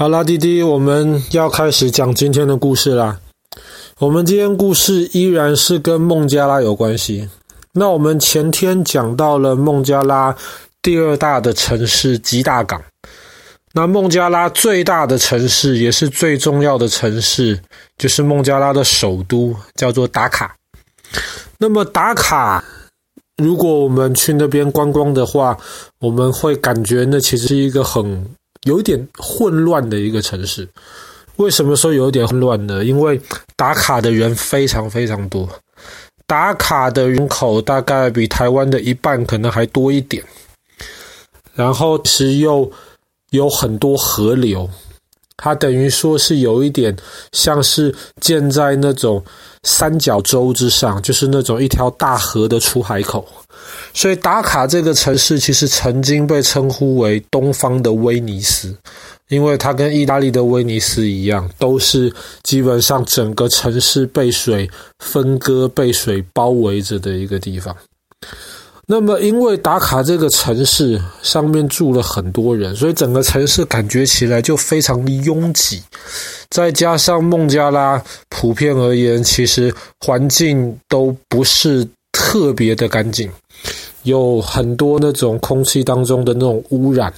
[0.00, 3.20] 好啦，弟弟，我们要开始讲今天的故事啦。
[3.98, 7.28] 我们今天故事依然是跟孟加拉有关系。
[7.74, 10.34] 那我们前天讲到了孟加拉
[10.80, 12.82] 第二大的城市吉大港。
[13.74, 17.60] 那孟加拉最大的城市也是最重要的城市，
[17.98, 20.56] 就是孟加拉的首都，叫做达卡。
[21.58, 22.64] 那么达卡，
[23.36, 25.58] 如果我们去那边观光的话，
[25.98, 28.26] 我们会感觉那其实是一个很。
[28.64, 30.68] 有点混乱的一个城市，
[31.36, 32.84] 为什么说有点混乱呢？
[32.84, 33.20] 因为
[33.56, 35.48] 打卡的人非常非常多，
[36.26, 40.22] 打卡的人口大概比台湾的一半可能还多一点，
[41.54, 42.70] 然后其实又
[43.30, 44.68] 有很多河流，
[45.42, 46.94] 它等于说是有一点
[47.32, 49.24] 像是建在那种
[49.62, 53.26] 三角洲之上，就是那种一条大河的出海口。
[53.94, 58.76] 所以达卡这个城市其实曾经被称呼为东方的威尼斯，
[59.28, 67.74] 因为它跟意大利的威尼斯一样，都是基本上整个城市被水分割、被水包围着的一个地方。
[68.92, 75.80] 那么，因为达卡这个城市上面住了很多人，所以整个城市感觉起来就非常的拥挤。
[76.50, 83.30] 再加上孟加拉普遍而言，其实环境都不是特别的干净。
[84.02, 87.14] 有很多那种空气当中的那种污染，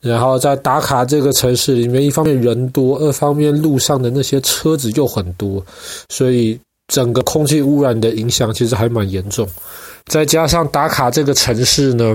[0.00, 5.64] 然后在达卡这个城市里面，一方面人多，二方面路上的那些车子又很多，
[6.08, 6.58] 所以
[6.92, 9.48] 整个空气污染的影响其实还蛮严重。
[10.04, 12.14] 再加上打卡这个城市呢，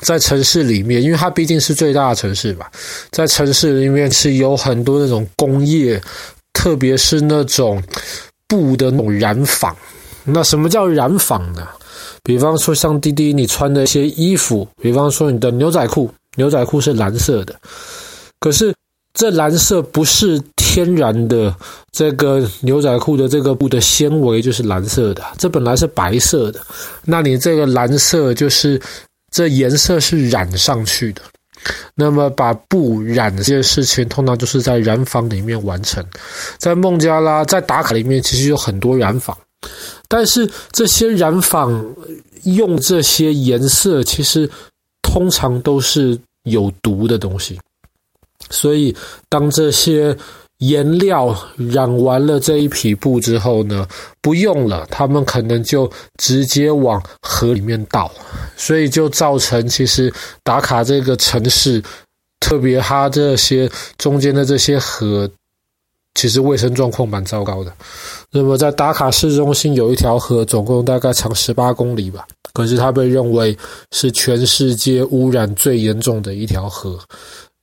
[0.00, 2.70] 在城市里面，因为它毕竟是最大的城市吧，
[3.10, 6.00] 在城市里面是有很多那种工业，
[6.54, 7.82] 特别是那种
[8.48, 9.76] 布的那种染坊。
[10.24, 11.68] 那什么叫染坊呢？
[12.22, 17.54] 比方说，像滴滴你穿的一些衣服，比方说你的牛仔裤，牛仔裤是蓝色的，
[18.40, 18.72] 可是
[19.12, 20.40] 这蓝色不是
[20.72, 21.54] 天然的，
[21.90, 26.58] 这个牛仔裤的这个布的纤维就是蓝色的，这本来是白色的，
[27.04, 28.80] 那你这个蓝色就是
[29.30, 31.20] 这颜色是染上去的，
[31.94, 36.02] 那么把布染这件事情，通常就是在染坊里面完成，
[36.56, 39.36] 在孟加拉，在达卡里面，其实有很多染坊。
[40.08, 41.84] 但是这些染坊
[42.44, 44.48] 用这些颜色，其实
[45.02, 47.60] 通常都是有毒的东西。
[48.48, 48.96] 所以
[49.28, 50.16] 当这些
[50.62, 53.86] 颜料染完了这一匹布之后呢，
[54.20, 58.10] 不用了，他们可能就直接往河里面倒。
[58.56, 60.12] 所以就造成其实
[60.44, 61.82] 打卡这个城市，
[62.38, 63.68] 特别它这些
[63.98, 65.28] 中间的这些河。
[66.14, 67.72] 其实卫生状况蛮糟糕的。
[68.30, 72.26] 那么在打卡市中心有一条河，总共大概长十八公里吧。
[72.52, 73.56] 可是它被认为
[73.90, 76.98] 是全世界污染最严重的一条河。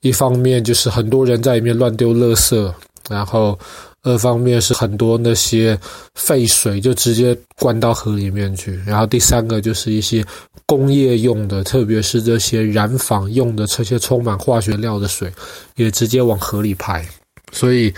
[0.02, 2.74] 一方面就是很多人在里面乱丢垃圾，
[3.10, 3.58] 然后
[4.04, 5.78] 二方面是很多那些
[6.16, 8.80] 废水就直接灌到河里面去。
[8.86, 10.24] 然后第三个就是一些
[10.66, 15.30] 工业用的，特别是这些染坊用的这些充满化学料的水，
[15.76, 17.06] 也直接往河里排。
[17.52, 17.94] 所以。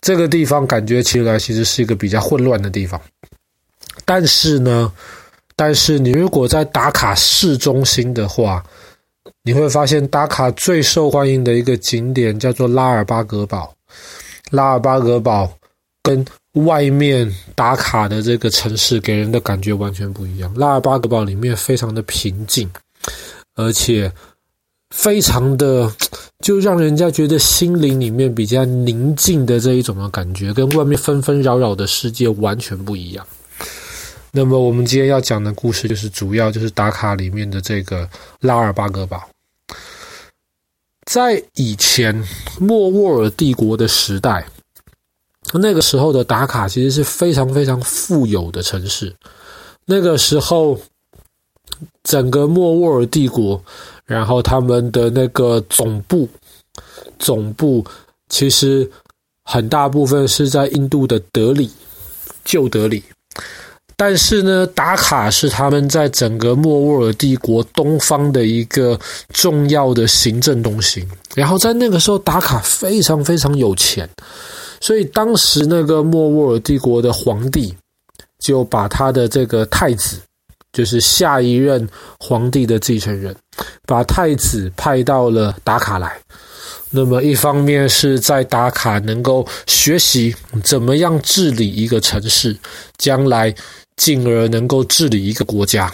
[0.00, 3.00] 这个地方感觉起来其实是一个比较混乱的地方，
[4.04, 4.92] 但是呢，
[5.56, 8.62] 但是你如果在打卡市中心的话，
[9.44, 13.74] 你会发现打卡最受欢迎的一个景点叫做拉尔巴格堡。
[14.54, 15.52] 拉尔巴格堡
[16.02, 16.24] 跟
[16.64, 20.52] 外面打卡的这个城市给人的感觉完全不一样。
[20.54, 22.70] 拉尔巴格堡里面非常的平静，
[23.56, 24.10] 而且。
[24.90, 25.92] 非常的，
[26.38, 33.26] 就让人家觉得心灵里面比较宁静的这一种的感觉，跟外面纷纷扰扰的世界完全不一样。
[34.30, 39.20] 那么，我们今天要讲的故事，就是主要就是打卡里面的这个拉尔巴格堡。
[41.14, 42.12] 在以前
[42.58, 44.44] 莫卧儿帝国的时代，
[45.52, 49.14] 那个时候的达卡其实是非常非常富有的城市。
[49.84, 50.76] 那个时候，
[52.02, 53.62] 整个莫卧儿帝国。
[54.04, 56.28] 然后他们的那个总部，
[57.16, 57.86] 总部
[58.28, 58.90] 其实
[59.44, 61.70] 很大部分是在印度的德里，
[62.44, 63.00] 旧德里。
[63.96, 68.98] 但是呢，达卡是他们在整个莫卧儿帝国东方的一个
[69.32, 71.06] 重要的行政中心。
[71.34, 74.08] 然后在那个时候，达卡非常非常有钱，
[74.80, 77.74] 所以当时那个莫卧儿帝国的皇帝
[78.40, 80.18] 就把他的这个太子。
[80.72, 81.88] 就是下一任
[82.18, 83.32] 皇帝的继承人，
[83.86, 86.18] 把太子派到了达卡来。
[86.96, 90.32] 那么一方面是在打卡能够学习
[90.62, 92.56] 怎么样治理一个城市，
[92.96, 93.52] 将来
[93.96, 95.92] 进而能够治理一个国家。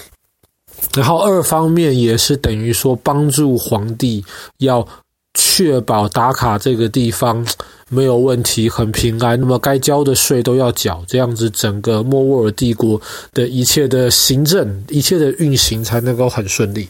[0.94, 4.22] 然后二方面也是等于说帮助皇帝
[4.58, 4.86] 要
[5.34, 7.46] 确保打卡这个地方
[7.88, 9.40] 没有问题，很平安。
[9.40, 13.00] 那么该交的税都要缴，这样子整个莫卧儿帝国
[13.32, 16.88] 的一切的行政、一切的运行才能够很顺利。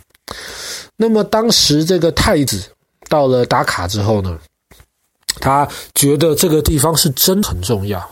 [0.97, 2.62] 那么当时这个太子
[3.11, 4.39] 到了打卡之后呢，
[5.41, 8.11] 他觉得这个地方是真很重要，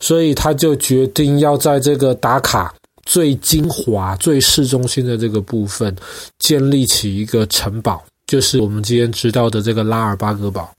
[0.00, 5.94] 所以他就决定要在这个打卡最精华、最市中心的这个部分
[6.38, 8.02] 建立起一个城堡。
[8.26, 10.72] 就是我们今天知道的这个拉尔巴格堡。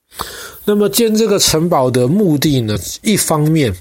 [0.64, 3.76] 那么建这个城堡的目的呢，一方面，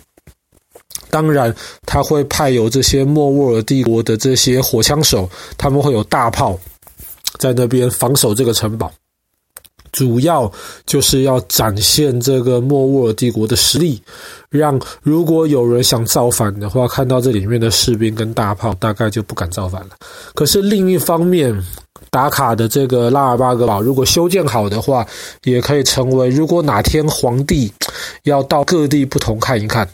[1.09, 1.55] 当然
[1.87, 6.59] 他会派有这些莫卧儿帝国的这些火枪手，他们会有大炮
[7.39, 8.93] 在那边防守这个城堡。
[9.93, 10.51] 主要
[10.87, 14.01] 就是要展现这个莫卧儿帝国的实力，
[14.49, 19.91] 让如果有人想造反的话，看到这里面的士兵跟大炮，大概就不敢造反了。
[20.35, 21.55] 可是另一方面，
[22.11, 25.07] 打卡的这个拉尔巴格堡，如果修建好的话，
[25.45, 27.73] 也可以成为如果哪天皇帝
[28.25, 29.89] 要到各地不同看一看，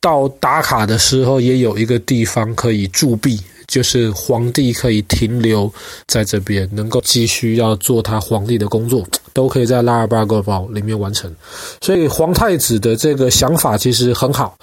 [0.00, 3.40] 到打卡的时候，也有一个地方可以驻跸。
[3.72, 5.72] 就是皇帝可以停留
[6.06, 9.02] 在这边，能够继续要做他皇帝的工作，
[9.32, 11.34] 都可以在拉尔巴格堡里面完成。
[11.80, 14.54] 所以皇太子的这个想法其实很好。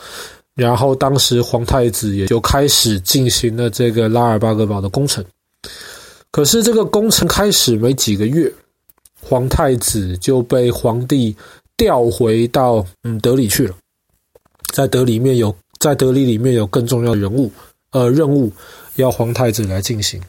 [0.53, 5.25] 然后当时皇太子也就开始进行了这个拉尔巴格堡的工程。
[6.29, 8.53] 可是这个工程开始没几个月，
[9.19, 11.35] 皇太子就被皇帝
[11.75, 13.73] 调回到嗯德里去了。
[14.71, 17.51] 在德里面有在德里里面有更重要的人物
[17.91, 18.51] 呃任务。
[18.95, 20.21] 要皇太子来进行，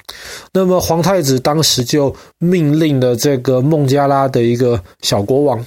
[0.52, 5.66] 那么皇太子当时就命令了这个孟加拉的一个小国王，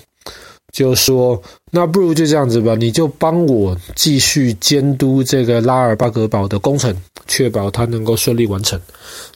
[0.72, 6.96] 就说：“那不如就这样子吧，你就帮我继续监督这个拉尔巴格堡的工程，
[7.28, 8.80] 确保它能够顺利完成。”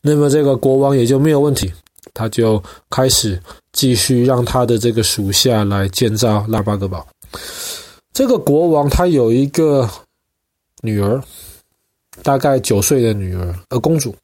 [0.01, 1.69] 那么这个国王也就没有问题，
[2.13, 3.37] 他就开始
[3.73, 7.05] 继续让他的这个属下来建造拉巴格堡。
[8.13, 9.89] 这个国王他有一个
[10.83, 11.21] 女儿。
[12.23, 14.15] 大概九岁的女儿，呃，公主，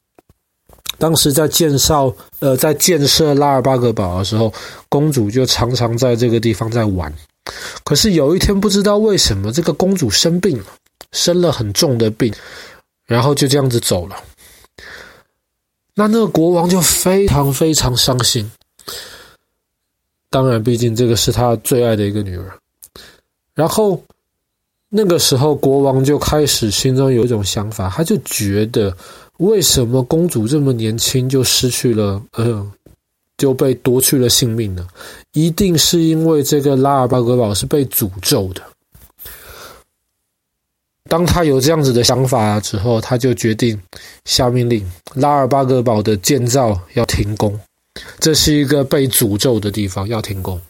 [0.98, 4.52] 当时在建造，呃，在建设拉尔巴格堡的时候，
[4.88, 7.12] 公主就常常在这个地方在玩。
[7.82, 10.66] 可是有一天，不知道为什么，这个公主生病了，
[11.12, 12.32] 生了很重的病，
[13.06, 14.16] 然后就这样子走了。
[15.94, 18.50] 那那个国王就非常非常伤心。
[20.28, 22.58] 当然，毕竟这个是他最爱的一个女儿。
[23.54, 24.02] 然后。
[24.96, 28.96] 那个时候，国王就开始心中有一种想法，他就觉得，
[29.38, 32.64] 为什么公主这么年轻就失去了，呃，
[33.36, 34.86] 就被夺去了性命呢？
[35.32, 38.62] 一定是因为这个拉尔巴格堡是被诅咒的。
[41.08, 43.76] 当他有这样子的想法之后，他就决定
[44.26, 47.58] 下命令，拉尔巴格堡的建造要停工，
[48.20, 50.60] 这是一个被诅咒的地方，要停工。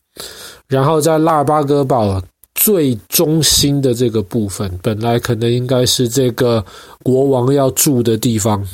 [0.66, 2.22] 然后在拉尔巴格堡。
[2.64, 6.64] 最中心的这个部分，本来可能应该是这个
[7.02, 8.66] 国王要住的地方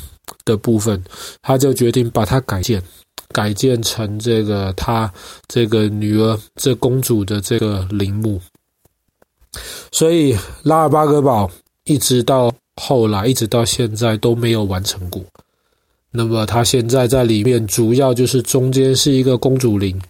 [0.45, 1.03] 的部分，
[1.41, 2.81] 他就决定把它改建，
[3.33, 5.11] 改建成这个他
[5.45, 8.39] 这个女儿这公主的这个陵墓。
[9.91, 11.51] 所以拉尔巴格堡
[11.83, 15.21] 一直到后来，一直到现在都没有完成过。
[16.13, 20.01] 那么他现在在里面，主要就是中间是一个公主陵。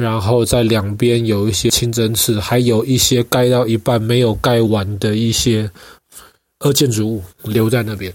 [0.00, 5.70] 然后在两边有一些清真寺，还有一些盖到一半没有盖完的一些
[6.60, 8.12] 呃建筑物留在那边。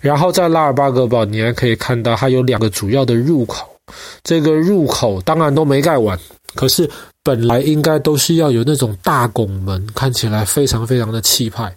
[0.00, 3.68] 然后在拉尔巴格堡，你还可以看到它有两个主要的入口，
[4.22, 6.18] 这个入口当然都没盖完，
[6.54, 6.88] 可是
[7.22, 11.74] 本来应该都是要有那种大拱门，看起来非常非常的气派。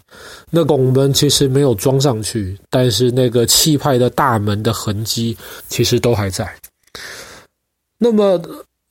[0.50, 5.36] 那拱门其实没有装上去，但是那个气派的大门的痕迹
[5.68, 6.50] 其实都还在。
[7.98, 8.40] 那么。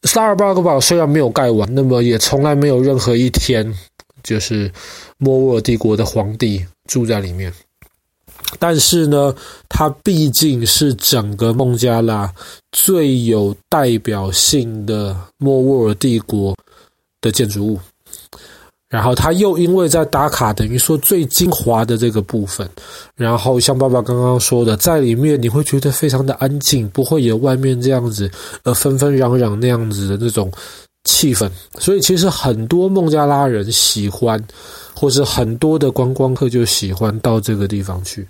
[0.06, 3.74] 萨尔巴格堡虽然没有盖完，那么也从来没有任何一天，
[4.24, 4.72] 就是
[5.18, 7.52] 莫卧儿帝国的皇帝住在里面。
[8.60, 9.36] 但是呢，
[9.68, 12.32] 它毕竟是整个孟加拉
[12.72, 16.56] 最有代表性的莫卧儿帝国
[17.20, 17.80] 的建筑物。
[18.88, 22.70] 然后他又因为在打卡等于说最精华的这个部分，
[23.16, 28.30] 然后像爸爸刚刚说的，在里面你会觉得非常的安静，不会有外面这样子
[28.64, 30.52] 呃纷纷攘攘那样子的那种
[31.04, 31.50] 气氛。
[31.80, 34.42] 所以其实很多孟加拉人喜欢，
[34.94, 38.26] 或是很多的观光客就喜欢到这个地方去，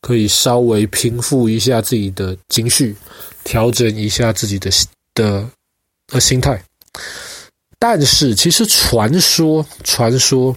[0.00, 2.96] 可以稍微平复一下自己的情绪，
[3.44, 4.70] 调整一下自己的
[5.14, 5.48] 的
[6.12, 6.60] 呃心态。
[7.82, 10.54] 但是，其实传说，传说，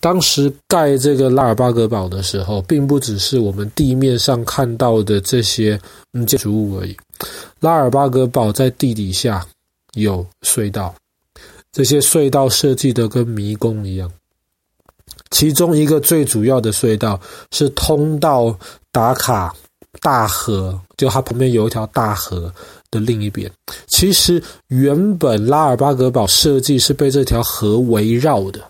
[0.00, 5.80] 当时盖这个拉尔巴格堡的时候，并不只是我们地面上看到的这些
[6.26, 6.96] 建筑物而已。
[7.60, 9.46] 拉尔巴格堡在地底下
[9.92, 10.92] 有隧道，
[11.70, 14.10] 这些隧道设计的跟迷宫一样。
[15.30, 17.20] 其中一个最主要的隧道
[17.52, 18.58] 是通到
[18.90, 19.54] 达卡
[20.00, 22.52] 大河，就它旁边有一条大河
[22.94, 23.50] 的另一边。
[23.86, 28.60] 其实原本拉尔巴格堡设计是被这条河围绕的。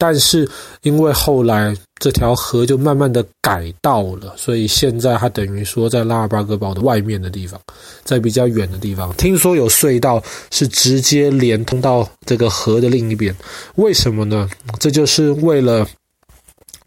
[0.00, 0.48] 但是
[0.82, 7.60] 因为后来这条河就慢慢的改道了，所以现在它等于说在拉尔巴格堡的外面的地方，
[8.04, 10.22] 在比较远的地方，听说有隧道
[10.52, 13.34] 是直接连通到这个河的另一边。
[13.74, 14.48] 为什么呢？
[14.78, 15.84] 这就是为了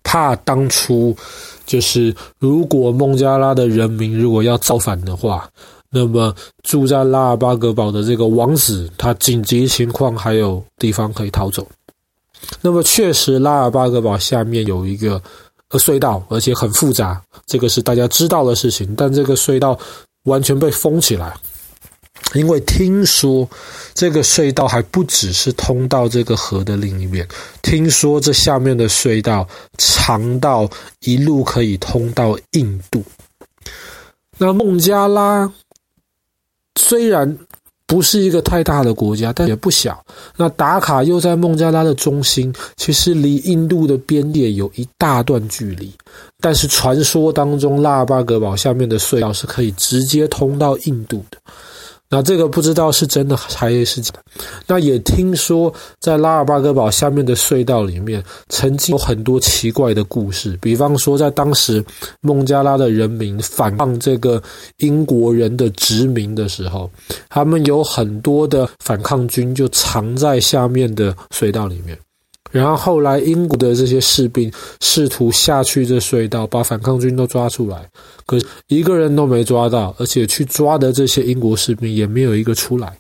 [0.04, 1.14] 怕当初
[1.66, 5.50] 就是如果孟加拉的人民如果要造反的话，
[5.94, 6.34] 那么
[6.64, 11.68] 住在拉尔巴格堡的这个王子，他紧急情况还有地方可以逃走。
[12.62, 15.22] 那么确实，拉尔巴格堡下面有一个
[15.70, 18.96] 呃隧道，而且很复杂，这个是大家知道的事情。
[18.96, 19.78] 但这个隧道
[20.24, 21.36] 完全被封起来，
[22.34, 23.48] 因为听说
[23.94, 27.28] 这个隧道还不只是通到这个河的另一边，
[27.62, 30.70] 听说这下面的隧道长到
[31.02, 33.04] 一路可以通到印度。
[34.38, 35.52] 那孟加拉
[36.80, 37.38] 虽然。
[37.88, 40.02] 不是一个太大的国家，但也不小。
[40.38, 45.92] 那达卡又在孟加拉的中心，其实离印度的边界有一大段距离。
[46.40, 51.38] 但是传说当中，拉尔巴格堡下面的隧道是可以直接通到印度的。
[52.12, 54.44] 那这个不知道是真的还是假的。
[54.68, 60.58] 那也听说，在拉尔巴格堡下面的隧道里面，曾经有很多奇怪的故事。
[60.62, 61.84] 比方说，在当时
[62.20, 64.44] 孟加拉的人民反抗这个
[64.80, 66.92] 英国人的殖民的时候，
[67.30, 71.98] 他们有很多的反抗军就藏在下面的隧道里面。
[72.52, 77.90] 然后后来，英国的这些士兵试图下去这隧道，把反抗军都抓出来，
[78.26, 82.94] 可一个人都没抓到，而且去抓的这些英国士兵也没有一个出来。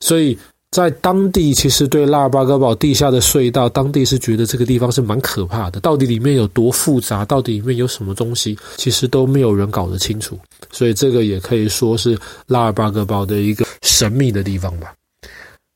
[0.00, 0.36] 所以
[0.70, 5.80] 在当地，其实对拉尔巴格堡地下的隧道，当地是觉得这个地方是蛮可怕的。
[5.80, 10.38] 到底里面有多复杂，到底里面有什么东西，其实都没有人搞得清楚。
[10.70, 14.92] 所以这个也可以说是拉尔巴格堡的一个神秘的地方吧。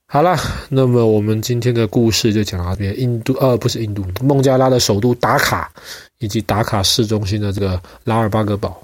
[0.08, 0.38] 好了，
[0.70, 2.98] 那么我们今天的故事就讲到这边。
[2.98, 5.68] 印度，呃，不是印度，孟加拉的首都达卡，
[6.20, 8.80] 以及达卡市中心的这个拉尔巴格堡。